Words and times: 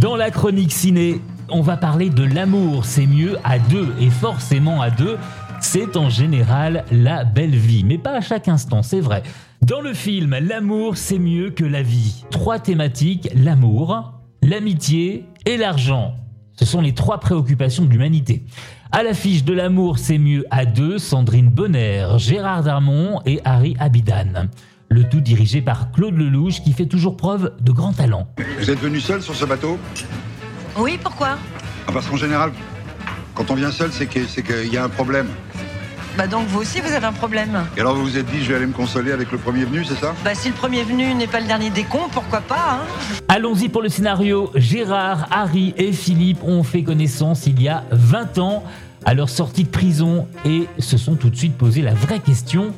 Dans 0.00 0.16
la 0.16 0.32
chronique 0.32 0.72
ciné, 0.72 1.20
on 1.48 1.60
va 1.60 1.76
parler 1.76 2.10
de 2.10 2.24
l'amour, 2.24 2.84
c'est 2.84 3.06
mieux 3.06 3.38
à 3.44 3.60
deux, 3.60 3.94
et 4.00 4.10
forcément 4.10 4.82
à 4.82 4.90
deux, 4.90 5.18
c'est 5.60 5.96
en 5.96 6.10
général 6.10 6.84
la 6.90 7.24
belle 7.24 7.54
vie, 7.54 7.84
mais 7.84 7.96
pas 7.96 8.16
à 8.16 8.20
chaque 8.20 8.48
instant, 8.48 8.82
c'est 8.82 9.00
vrai. 9.00 9.22
Dans 9.62 9.80
le 9.80 9.94
film, 9.94 10.36
l'amour, 10.40 10.96
c'est 10.96 11.20
mieux 11.20 11.50
que 11.50 11.64
la 11.64 11.82
vie. 11.82 12.24
Trois 12.30 12.58
thématiques, 12.58 13.28
l'amour, 13.36 14.14
l'amitié 14.42 15.26
et 15.46 15.56
l'argent. 15.56 16.16
Ce 16.56 16.64
sont 16.64 16.80
les 16.80 16.92
trois 16.92 17.20
préoccupations 17.20 17.84
de 17.84 17.90
l'humanité. 17.90 18.44
À 18.90 19.04
l'affiche 19.04 19.44
de 19.44 19.52
l'amour, 19.52 19.98
c'est 19.98 20.18
mieux 20.18 20.44
à 20.50 20.66
deux, 20.66 20.98
Sandrine 20.98 21.50
Bonner, 21.50 22.06
Gérard 22.16 22.64
Darmon 22.64 23.20
et 23.26 23.40
Harry 23.44 23.76
Abidan. 23.78 24.48
Le 24.88 25.04
tout 25.08 25.20
dirigé 25.20 25.60
par 25.60 25.90
Claude 25.92 26.16
Lelouch 26.16 26.62
qui 26.62 26.72
fait 26.72 26.86
toujours 26.86 27.16
preuve 27.16 27.52
de 27.60 27.72
grand 27.72 27.92
talent. 27.92 28.28
Vous 28.58 28.70
êtes 28.70 28.78
venu 28.78 29.00
seul 29.00 29.22
sur 29.22 29.34
ce 29.34 29.44
bateau? 29.44 29.78
Oui, 30.78 30.98
pourquoi? 31.02 31.36
Ah, 31.86 31.92
Parce 31.92 32.06
qu'en 32.06 32.16
général, 32.16 32.52
quand 33.34 33.50
on 33.50 33.54
vient 33.54 33.70
seul, 33.72 33.90
c'est 33.92 34.06
que- 34.06 34.26
c'est 34.26 34.42
qu'il 34.42 34.72
y 34.72 34.76
a 34.76 34.84
un 34.84 34.88
problème. 34.88 35.26
Bah 36.16 36.28
donc 36.28 36.46
vous 36.46 36.60
aussi 36.60 36.80
vous 36.80 36.92
avez 36.92 37.06
un 37.06 37.12
problème. 37.12 37.64
Et 37.76 37.80
alors 37.80 37.96
vous 37.96 38.02
vous 38.04 38.16
êtes 38.16 38.26
dit, 38.26 38.40
je 38.44 38.50
vais 38.50 38.54
aller 38.54 38.66
me 38.66 38.72
consoler 38.72 39.10
avec 39.10 39.32
le 39.32 39.38
premier 39.38 39.64
venu, 39.64 39.84
c'est 39.84 39.96
ça? 39.96 40.14
Bah 40.24 40.32
si 40.36 40.46
le 40.48 40.54
premier 40.54 40.84
venu 40.84 41.12
n'est 41.12 41.26
pas 41.26 41.40
le 41.40 41.46
dernier 41.48 41.70
des 41.70 41.82
cons, 41.82 42.08
pourquoi 42.12 42.40
pas 42.40 42.78
hein? 42.82 42.86
Allons-y 43.26 43.68
pour 43.68 43.82
le 43.82 43.88
scénario. 43.88 44.52
Gérard, 44.54 45.26
Harry 45.32 45.74
et 45.76 45.92
Philippe 45.92 46.44
ont 46.44 46.62
fait 46.62 46.84
connaissance 46.84 47.46
il 47.48 47.60
y 47.60 47.68
a 47.68 47.82
20 47.90 48.38
ans 48.38 48.62
à 49.04 49.12
leur 49.14 49.28
sortie 49.28 49.64
de 49.64 49.68
prison 49.68 50.28
et 50.44 50.68
se 50.78 50.96
sont 50.98 51.16
tout 51.16 51.30
de 51.30 51.36
suite 51.36 51.56
posé 51.58 51.82
la 51.82 51.94
vraie 51.94 52.20
question 52.20 52.72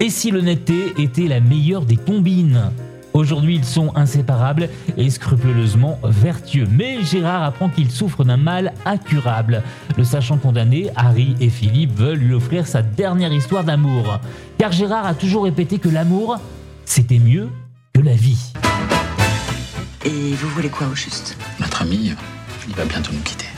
et 0.00 0.10
si 0.10 0.30
l'honnêteté 0.30 0.94
était 0.98 1.28
la 1.28 1.40
meilleure 1.40 1.84
des 1.84 1.96
combines 1.96 2.70
Aujourd'hui, 3.12 3.56
ils 3.56 3.64
sont 3.64 3.94
inséparables 3.96 4.68
et 4.96 5.10
scrupuleusement 5.10 5.98
vertueux. 6.04 6.66
Mais 6.70 7.02
Gérard 7.02 7.42
apprend 7.42 7.68
qu'il 7.68 7.90
souffre 7.90 8.24
d'un 8.24 8.36
mal 8.36 8.72
incurable. 8.84 9.62
Le 9.96 10.04
sachant 10.04 10.38
condamné, 10.38 10.90
Harry 10.94 11.34
et 11.40 11.50
Philippe 11.50 11.92
veulent 11.96 12.18
lui 12.18 12.34
offrir 12.34 12.66
sa 12.66 12.82
dernière 12.82 13.32
histoire 13.32 13.64
d'amour. 13.64 14.20
Car 14.58 14.70
Gérard 14.72 15.06
a 15.06 15.14
toujours 15.14 15.44
répété 15.44 15.78
que 15.78 15.88
l'amour, 15.88 16.38
c'était 16.84 17.18
mieux 17.18 17.48
que 17.92 18.00
la 18.00 18.14
vie. 18.14 18.52
Et 20.04 20.34
vous 20.34 20.48
voulez 20.50 20.68
quoi 20.68 20.86
au 20.86 20.94
juste? 20.94 21.36
Notre 21.58 21.82
ami, 21.82 22.12
il 22.68 22.74
va 22.74 22.84
bientôt 22.84 23.12
nous 23.12 23.22
quitter. 23.22 23.49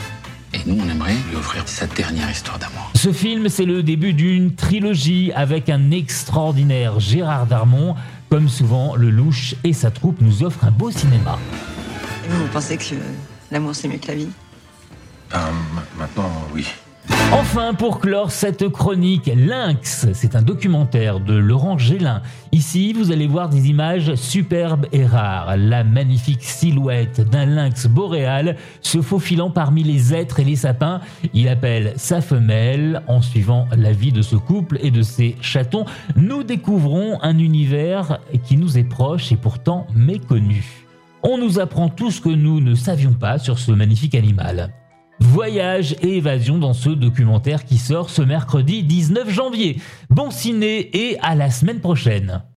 Et 0.65 0.69
nous, 0.69 0.83
on 0.83 0.89
aimerait 0.89 1.15
lui 1.29 1.35
offrir 1.35 1.67
sa 1.67 1.87
dernière 1.87 2.29
histoire 2.31 2.57
d'amour. 2.59 2.89
Ce 2.95 3.11
film, 3.11 3.49
c'est 3.49 3.65
le 3.65 3.83
début 3.83 4.13
d'une 4.13 4.55
trilogie 4.55 5.31
avec 5.33 5.69
un 5.69 5.91
extraordinaire 5.91 6.99
Gérard 6.99 7.45
Darmon. 7.47 7.95
Comme 8.29 8.49
souvent, 8.49 8.95
le 8.95 9.09
louche 9.09 9.55
et 9.63 9.73
sa 9.73 9.91
troupe 9.91 10.19
nous 10.21 10.43
offrent 10.43 10.65
un 10.65 10.71
beau 10.71 10.89
cinéma. 10.89 11.37
Et 12.25 12.29
vous, 12.29 12.41
vous 12.43 12.47
pensez 12.51 12.77
que 12.77 12.95
l'amour 13.51 13.75
c'est 13.75 13.87
mieux 13.87 13.97
que 13.97 14.07
la 14.07 14.15
vie? 14.15 14.29
Ben, 15.31 15.39
ma- 15.75 15.83
maintenant, 16.05 16.31
oui. 16.53 16.65
Enfin, 17.35 17.73
pour 17.73 17.99
clore 17.99 18.29
cette 18.29 18.69
chronique, 18.69 19.25
Lynx, 19.35 20.07
c'est 20.13 20.35
un 20.35 20.43
documentaire 20.43 21.19
de 21.19 21.33
Laurent 21.33 21.79
Gélin. 21.79 22.21
Ici, 22.51 22.93
vous 22.93 23.11
allez 23.11 23.25
voir 23.25 23.49
des 23.49 23.69
images 23.69 24.13
superbes 24.13 24.85
et 24.91 25.03
rares. 25.03 25.57
La 25.57 25.83
magnifique 25.83 26.43
silhouette 26.43 27.21
d'un 27.21 27.47
lynx 27.47 27.87
boréal 27.87 28.55
se 28.81 29.01
faufilant 29.01 29.49
parmi 29.49 29.81
les 29.81 30.13
êtres 30.13 30.41
et 30.41 30.43
les 30.43 30.55
sapins. 30.55 31.01
Il 31.33 31.47
appelle 31.47 31.93
sa 31.95 32.21
femelle. 32.21 33.01
En 33.07 33.23
suivant 33.23 33.67
la 33.75 33.93
vie 33.93 34.11
de 34.11 34.21
ce 34.21 34.35
couple 34.35 34.77
et 34.83 34.91
de 34.91 35.01
ses 35.01 35.35
chatons, 35.41 35.85
nous 36.15 36.43
découvrons 36.43 37.19
un 37.23 37.39
univers 37.39 38.19
qui 38.43 38.57
nous 38.57 38.77
est 38.77 38.83
proche 38.83 39.31
et 39.31 39.37
pourtant 39.37 39.87
méconnu. 39.95 40.85
On 41.23 41.39
nous 41.39 41.59
apprend 41.59 41.89
tout 41.89 42.11
ce 42.11 42.21
que 42.21 42.29
nous 42.29 42.61
ne 42.61 42.75
savions 42.75 43.13
pas 43.13 43.39
sur 43.39 43.57
ce 43.57 43.71
magnifique 43.71 44.13
animal. 44.13 44.71
Voyage 45.23 45.95
et 46.01 46.17
évasion 46.17 46.57
dans 46.57 46.73
ce 46.73 46.89
documentaire 46.89 47.63
qui 47.63 47.77
sort 47.77 48.09
ce 48.09 48.21
mercredi 48.21 48.83
19 48.83 49.29
janvier. 49.29 49.79
Bon 50.09 50.29
ciné 50.29 50.89
et 50.95 51.17
à 51.21 51.33
la 51.33 51.49
semaine 51.49 51.79
prochaine. 51.79 52.43